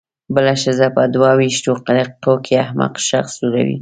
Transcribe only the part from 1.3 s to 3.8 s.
وېشتو دقیقو کې احمق شخص جوړوي.